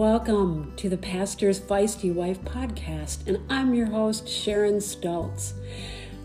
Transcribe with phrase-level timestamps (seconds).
[0.00, 5.52] Welcome to the Pastor's Feisty Wife podcast, and I'm your host, Sharon Stults.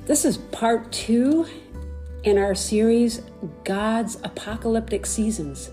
[0.06, 1.46] This is part two
[2.24, 3.22] in our series,
[3.66, 5.72] God's Apocalyptic Seasons.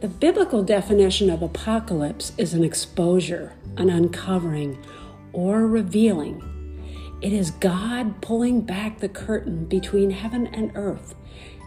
[0.00, 4.78] The biblical definition of apocalypse is an exposure, an uncovering,
[5.32, 6.40] or revealing.
[7.20, 11.16] It is God pulling back the curtain between heaven and earth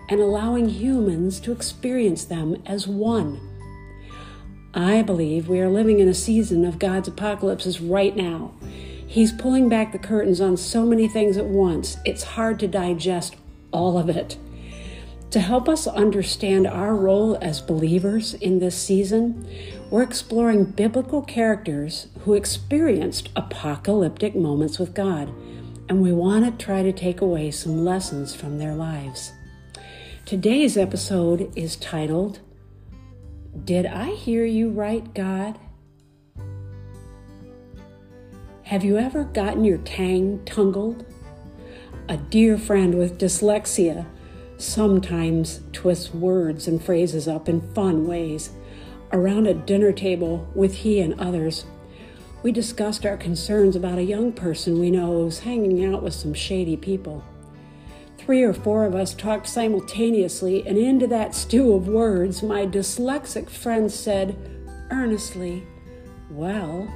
[0.08, 3.57] and allowing humans to experience them as one
[4.74, 8.54] I believe we are living in a season of God's apocalypses right now.
[9.08, 13.36] He's pulling back the curtains on so many things at once, it's hard to digest
[13.72, 14.38] all of it.
[15.32, 19.48] To help us understand our role as believers in this season,
[19.90, 25.30] we're exploring biblical characters who experienced apocalyptic moments with God,
[25.90, 29.32] and we want to try to take away some lessons from their lives.
[30.26, 32.40] Today's episode is titled
[33.64, 35.58] did I hear you right, God?
[38.64, 41.06] Have you ever gotten your tang tungled?
[42.10, 44.06] A dear friend with dyslexia
[44.58, 48.52] sometimes twists words and phrases up in fun ways.
[49.12, 51.66] Around a dinner table with he and others,
[52.44, 56.34] we discussed our concerns about a young person we know who's hanging out with some
[56.34, 57.24] shady people
[58.18, 63.50] three or four of us talked simultaneously, and into that stew of words, my dyslexic
[63.50, 64.36] friend said
[64.92, 65.66] earnestly,
[66.30, 66.92] Well,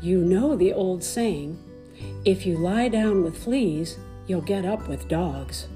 [0.00, 1.58] you know the old saying,
[2.24, 5.68] if you lie down with fleas, you'll get up with dogs.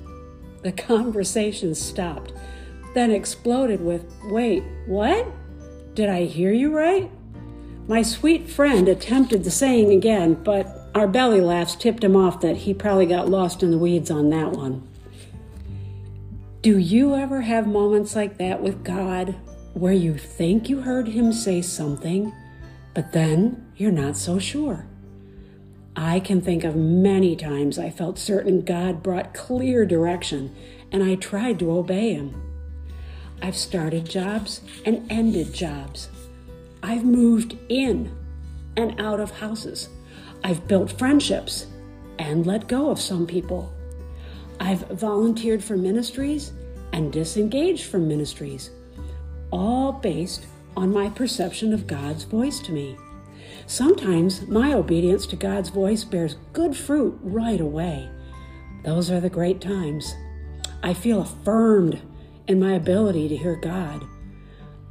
[0.62, 2.32] The conversation stopped,
[2.94, 5.26] then exploded with, Wait, what?
[5.94, 7.10] Did I hear you right?
[7.88, 12.56] My sweet friend attempted the saying again, but our belly laughs tipped him off that
[12.56, 14.88] he probably got lost in the weeds on that one.
[16.62, 19.34] Do you ever have moments like that with God
[19.74, 22.32] where you think you heard him say something,
[22.94, 24.86] but then you're not so sure?
[25.94, 30.56] I can think of many times I felt certain God brought clear direction
[30.90, 32.42] and I tried to obey him.
[33.42, 36.08] I've started jobs and ended jobs.
[36.82, 38.16] I've moved in
[38.78, 39.90] and out of houses.
[40.46, 41.66] I've built friendships
[42.20, 43.74] and let go of some people.
[44.60, 46.52] I've volunteered for ministries
[46.92, 48.70] and disengaged from ministries,
[49.50, 50.46] all based
[50.76, 52.96] on my perception of God's voice to me.
[53.66, 58.08] Sometimes my obedience to God's voice bears good fruit right away.
[58.84, 60.14] Those are the great times.
[60.80, 62.00] I feel affirmed
[62.46, 64.04] in my ability to hear God.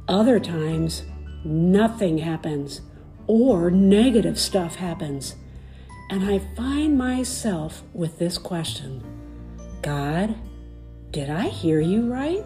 [0.06, 1.04] Other times,
[1.46, 2.82] nothing happens
[3.26, 5.34] or negative stuff happens.
[6.08, 9.02] And I find myself with this question
[9.82, 10.34] God,
[11.10, 12.44] did I hear you right?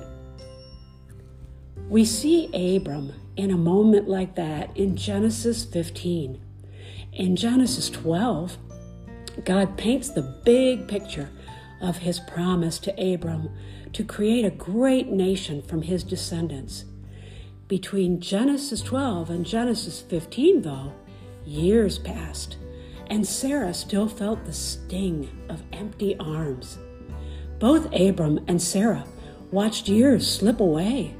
[1.89, 6.41] We see Abram in a moment like that in Genesis 15.
[7.13, 8.57] In Genesis 12,
[9.45, 11.31] God paints the big picture
[11.81, 13.51] of his promise to Abram
[13.93, 16.85] to create a great nation from his descendants.
[17.69, 20.93] Between Genesis 12 and Genesis 15, though,
[21.45, 22.57] years passed
[23.11, 26.79] and Sarah still felt the sting of empty arms.
[27.59, 29.05] Both Abram and Sarah
[29.51, 31.15] watched years slip away,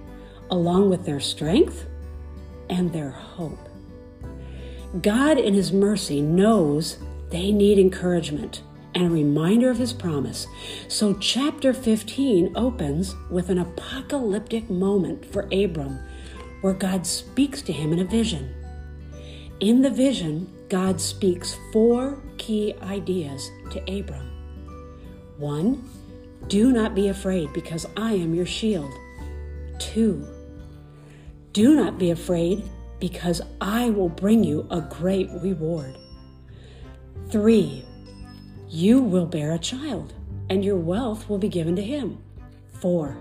[0.51, 1.85] along with their strength
[2.71, 3.69] and their hope.
[5.03, 6.99] God, in His mercy, knows
[7.31, 8.63] they need encouragement
[8.95, 10.47] and a reminder of His promise.
[10.89, 15.99] So, chapter 15 opens with an apocalyptic moment for Abram
[16.61, 18.55] where God speaks to him in a vision.
[19.61, 24.31] In the vision, God speaks four key ideas to Abram.
[25.37, 25.85] One,
[26.47, 28.93] do not be afraid because I am your shield.
[29.81, 30.25] Two,
[31.53, 32.63] do not be afraid
[33.01, 35.99] because I will bring you a great reward.
[37.31, 37.85] Three,
[38.69, 40.15] you will bear a child
[40.51, 42.23] and your wealth will be given to him.
[42.81, 43.19] Four,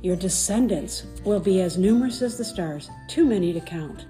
[0.00, 4.06] your descendants will be as numerous as the stars, too many to count.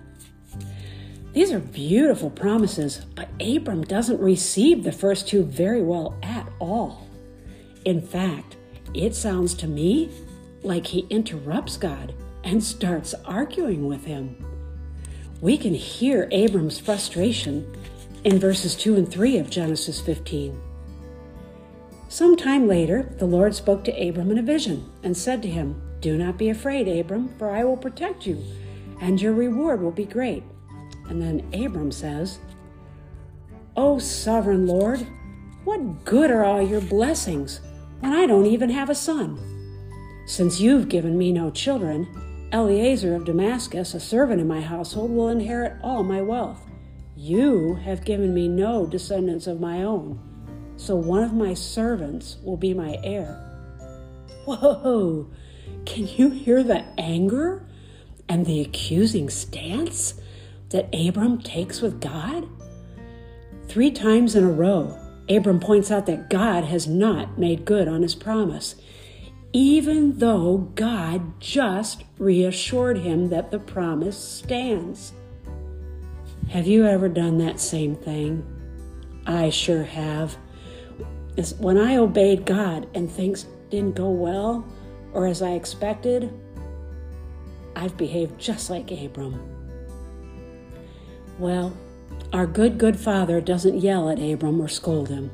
[1.33, 7.07] These are beautiful promises, but Abram doesn't receive the first two very well at all.
[7.87, 8.57] In fact,
[8.93, 10.11] it sounds to me
[10.63, 12.15] like he interrupts God
[12.45, 14.37] and starts arguing with him.
[15.41, 17.77] We can hear Abram's frustration
[18.25, 20.61] in verses 2 and 3 of Genesis 15.
[22.09, 25.81] Some time later, the Lord spoke to Abram in a vision and said to him,
[26.01, 28.45] Do not be afraid, Abram, for I will protect you,
[29.01, 30.43] and your reward will be great.
[31.13, 32.39] And then Abram says,
[33.77, 35.07] O sovereign Lord,
[35.65, 37.61] what good are all your blessings
[38.01, 39.39] when I don't even have a son?
[40.25, 45.29] Since you've given me no children, Eliezer of Damascus, a servant in my household, will
[45.29, 46.67] inherit all my wealth.
[47.15, 50.19] You have given me no descendants of my own,
[50.79, 53.37] so one of my servants will be my heir.
[54.47, 55.31] Whoa!
[55.85, 57.67] Can you hear the anger
[58.31, 60.15] and the accusing stance
[60.73, 62.49] that Abram takes with God?
[63.69, 64.99] Three times in a row,
[65.29, 68.75] Abram points out that God has not made good on his promise,
[69.53, 75.13] even though God just reassured him that the promise stands.
[76.51, 78.45] Have you ever done that same thing?
[79.27, 80.37] I sure have.
[81.59, 84.67] When I obeyed God and things didn't go well
[85.15, 86.33] or as I expected,
[87.75, 89.62] I've behaved just like Abram.
[91.39, 91.73] Well,
[92.33, 95.31] our good, good father doesn't yell at Abram or scold him.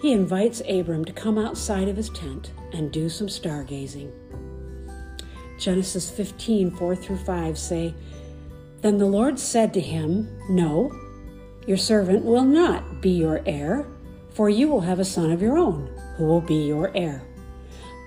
[0.00, 4.10] He invites Abram to come outside of his tent and do some stargazing.
[5.58, 7.94] Genesis 15, 4 through 5 say,
[8.80, 10.92] Then the Lord said to him, No,
[11.66, 13.86] your servant will not be your heir,
[14.30, 17.22] for you will have a son of your own, who will be your heir.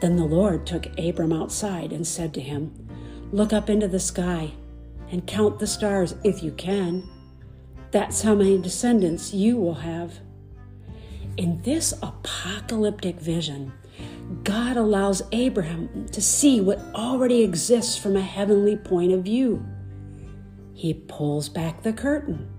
[0.01, 2.73] Then the Lord took Abram outside and said to him,
[3.31, 4.51] Look up into the sky
[5.15, 7.01] and count the stars if you can.
[7.91, 10.19] That's how many descendants you will have.
[11.37, 13.71] In this apocalyptic vision,
[14.43, 19.65] God allows Abraham to see what already exists from a heavenly point of view.
[20.73, 22.49] He pulls back the curtain.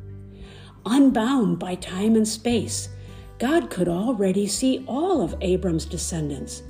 [0.87, 2.89] Unbound by time and space,
[3.39, 6.63] God could already see all of Abram's descendants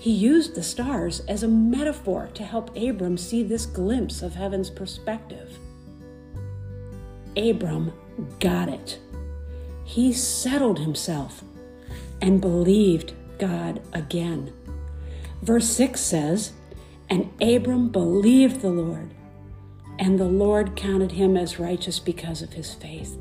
[0.00, 4.70] he used the stars as a metaphor to help Abram see this glimpse of heaven's
[4.70, 5.58] perspective.
[7.36, 7.92] Abram
[8.38, 8.98] got it.
[9.84, 11.44] He settled himself
[12.22, 14.54] and believed God again.
[15.42, 16.52] Verse 6 says,
[17.10, 19.12] And Abram believed the Lord,
[19.98, 23.18] and the Lord counted him as righteous because of his faith.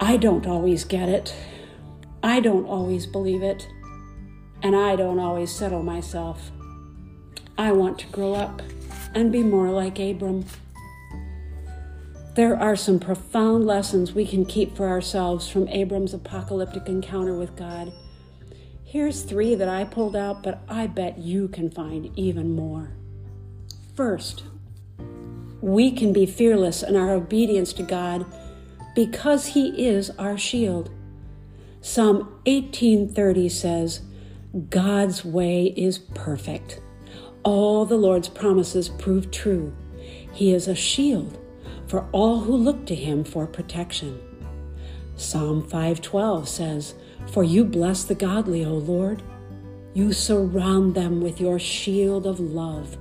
[0.00, 1.32] I don't always get it.
[2.24, 3.68] I don't always believe it
[4.66, 6.50] and I don't always settle myself.
[7.56, 8.62] I want to grow up
[9.14, 10.44] and be more like Abram.
[12.34, 17.54] There are some profound lessons we can keep for ourselves from Abram's apocalyptic encounter with
[17.54, 17.92] God.
[18.84, 22.90] Here's three that I pulled out, but I bet you can find even more.
[23.94, 24.42] First,
[25.60, 28.26] we can be fearless in our obedience to God
[28.96, 30.90] because He is our shield.
[31.80, 32.16] Psalm
[32.46, 34.00] 1830 says,
[34.70, 36.80] God's way is perfect.
[37.42, 39.72] All the Lord's promises prove true.
[40.32, 41.38] He is a shield
[41.86, 44.18] for all who look to him for protection.
[45.16, 46.94] Psalm 5:12 says,
[47.26, 49.22] "For you bless the godly, O Lord.
[49.94, 52.98] You surround them with your shield of love."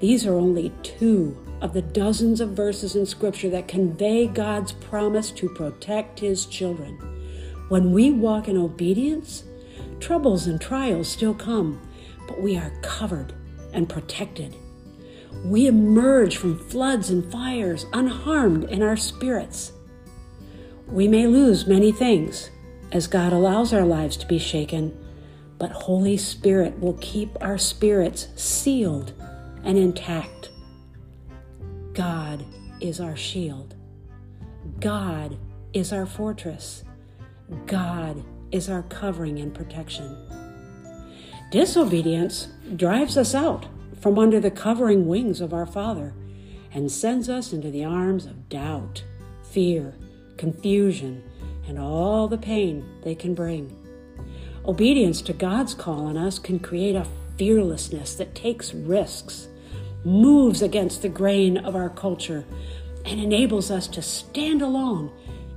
[0.00, 5.30] These are only two of the dozens of verses in scripture that convey God's promise
[5.32, 6.96] to protect his children.
[7.68, 9.44] When we walk in obedience,
[10.00, 11.80] Troubles and trials still come,
[12.26, 13.34] but we are covered
[13.72, 14.56] and protected.
[15.44, 19.72] We emerge from floods and fires unharmed in our spirits.
[20.86, 22.50] We may lose many things
[22.92, 24.96] as God allows our lives to be shaken,
[25.58, 29.12] but Holy Spirit will keep our spirits sealed
[29.62, 30.50] and intact.
[31.92, 32.44] God
[32.80, 33.74] is our shield.
[34.80, 35.36] God
[35.72, 36.82] is our fortress.
[37.66, 40.16] God is our covering and protection.
[41.50, 43.66] Disobedience drives us out
[44.00, 46.14] from under the covering wings of our Father
[46.72, 49.02] and sends us into the arms of doubt,
[49.42, 49.94] fear,
[50.36, 51.22] confusion,
[51.66, 53.76] and all the pain they can bring.
[54.64, 59.48] Obedience to God's call on us can create a fearlessness that takes risks,
[60.04, 62.44] moves against the grain of our culture,
[63.04, 65.10] and enables us to stand alone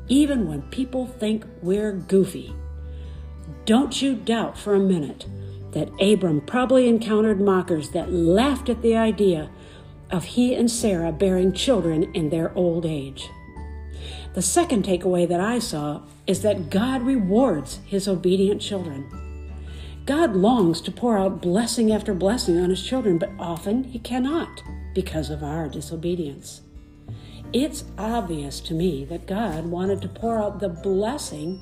[0.08, 2.54] even when people think we're goofy.
[3.66, 5.26] Don't you doubt for a minute
[5.72, 9.50] that Abram probably encountered mockers that laughed at the idea
[10.12, 13.30] of he and Sarah bearing children in their old age.
[14.34, 19.10] The second takeaway that I saw is that God rewards his obedient children.
[20.06, 24.62] God longs to pour out blessing after blessing on his children, but often he cannot
[24.94, 26.62] because of our disobedience.
[27.54, 31.62] It's obvious to me that God wanted to pour out the blessing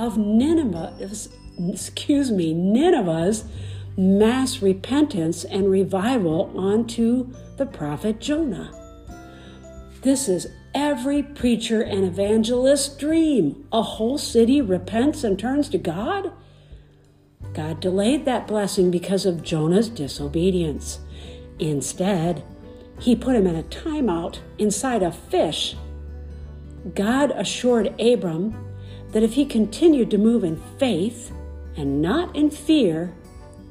[0.00, 1.28] of Nineveh's,
[1.68, 3.44] excuse me, Nineveh's
[3.98, 8.72] mass repentance and revival onto the prophet Jonah.
[10.00, 13.66] This is every preacher and evangelist's dream.
[13.72, 16.32] A whole city repents and turns to God?
[17.52, 21.00] God delayed that blessing because of Jonah's disobedience.
[21.58, 22.42] Instead,
[22.98, 25.76] he put him in a timeout inside a fish.
[26.94, 28.69] God assured Abram
[29.12, 31.32] that if he continued to move in faith
[31.76, 33.14] and not in fear,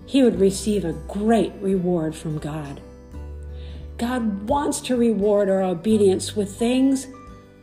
[0.06, 2.82] he would receive a great reward from God.
[3.98, 7.08] God wants to reward our obedience with things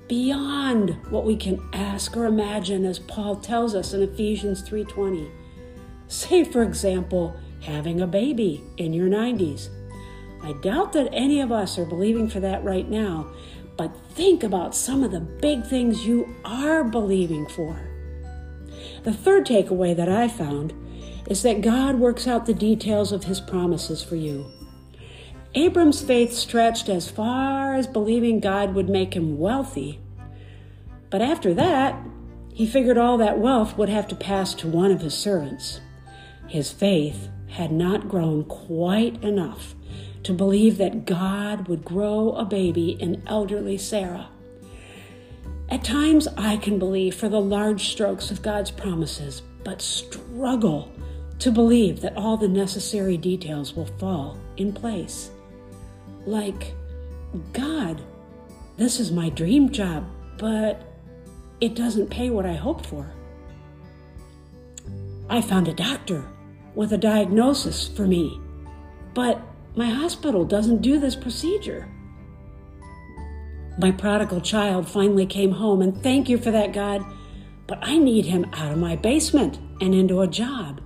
[0.08, 5.28] beyond what we can ask or imagine as Paul tells us in Ephesians 3:20.
[6.06, 9.70] Say for example, having a baby in your 90s.
[10.42, 13.26] I doubt that any of us are believing for that right now,
[13.76, 17.78] but think about some of the big things you are believing for.
[19.04, 20.72] The third takeaway that I found
[21.28, 24.46] is that God works out the details of his promises for you.
[25.54, 30.00] Abram's faith stretched as far as believing God would make him wealthy.
[31.08, 31.96] But after that,
[32.52, 35.80] he figured all that wealth would have to pass to one of his servants.
[36.48, 39.75] His faith had not grown quite enough
[40.26, 44.28] to believe that God would grow a baby in elderly Sarah.
[45.68, 50.92] At times, I can believe for the large strokes of God's promises, but struggle
[51.38, 55.30] to believe that all the necessary details will fall in place
[56.26, 56.74] like,
[57.52, 58.02] God,
[58.76, 60.04] this is my dream job,
[60.38, 60.82] but
[61.60, 63.12] it doesn't pay what I hoped for.
[65.30, 66.24] I found a doctor
[66.74, 68.40] with a diagnosis for me,
[69.14, 69.40] but
[69.76, 71.86] my hospital doesn't do this procedure.
[73.78, 77.04] My prodigal child finally came home, and thank you for that, God,
[77.66, 80.80] but I need him out of my basement and into a job.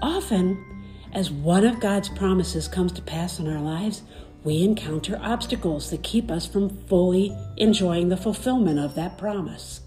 [0.00, 0.64] Often,
[1.12, 4.02] as one of God's promises comes to pass in our lives,
[4.44, 9.80] we encounter obstacles that keep us from fully enjoying the fulfillment of that promise.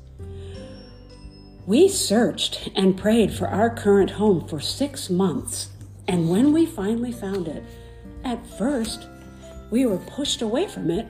[1.66, 5.70] We searched and prayed for our current home for six months,
[6.08, 7.64] and when we finally found it,
[8.24, 9.08] at first
[9.70, 11.08] we were pushed away from it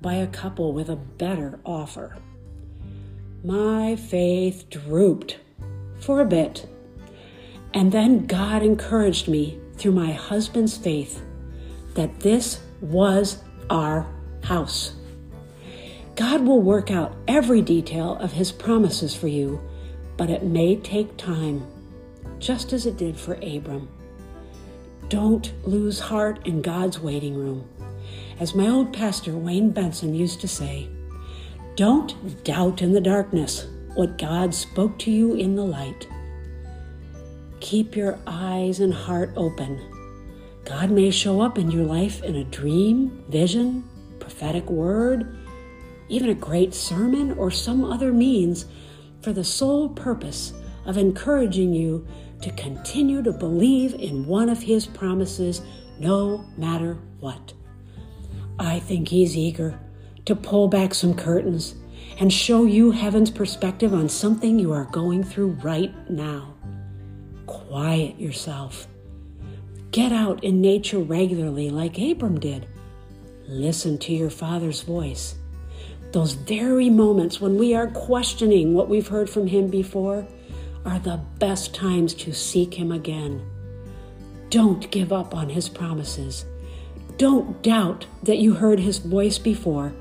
[0.00, 2.16] by a couple with a better offer.
[3.44, 5.38] My faith drooped
[6.00, 6.66] for a bit
[7.72, 11.22] and then God encouraged me through my husband's faith
[11.94, 14.06] that this was our
[14.42, 14.94] house.
[16.16, 19.60] God will work out every detail of his promises for you,
[20.16, 21.66] but it may take time,
[22.38, 23.88] just as it did for Abram.
[25.10, 27.68] Don't lose heart in God's waiting room.
[28.38, 30.88] As my old pastor Wayne Benson used to say,
[31.74, 36.06] don't doubt in the darkness what God spoke to you in the light.
[37.58, 39.80] Keep your eyes and heart open.
[40.64, 43.82] God may show up in your life in a dream, vision,
[44.20, 45.36] prophetic word,
[46.08, 48.64] even a great sermon, or some other means
[49.22, 50.52] for the sole purpose
[50.86, 52.06] of encouraging you
[52.42, 55.62] to continue to believe in one of His promises
[55.98, 57.52] no matter what.
[58.58, 59.78] I think He's eager
[60.26, 61.74] to pull back some curtains
[62.18, 66.54] and show you heaven's perspective on something you are going through right now
[67.50, 68.86] quiet yourself.
[69.90, 72.66] Get out in nature regularly, like Abram did.
[73.48, 75.34] Listen to your Father's voice.
[76.12, 80.26] Those very moments when we are questioning what we've heard from Him before
[80.84, 83.42] are the best times to seek Him again.
[84.48, 86.44] Don't give up on His promises.
[87.16, 89.92] Don't doubt that you heard His voice before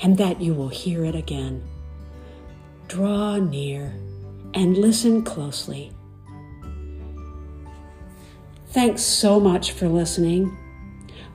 [0.00, 1.62] and that you will hear it again.
[2.86, 3.94] Draw near
[4.54, 5.92] and listen closely
[8.70, 10.54] Thanks so much for listening.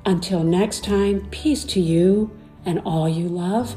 [0.05, 2.29] Until next time, peace to you
[2.63, 3.75] and all you love.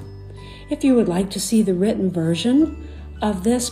[0.68, 2.86] If you would like to see the written version
[3.22, 3.70] of this,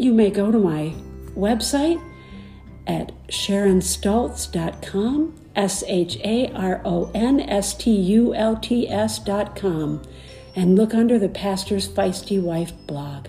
[0.00, 0.92] you may go to my
[1.36, 2.02] website
[2.86, 10.02] at sharonstults.com, S H A R O N S T U L T S.com,
[10.56, 13.26] and look under the Pastor's Feisty Wife blog.